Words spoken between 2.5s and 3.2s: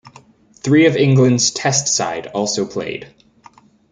played.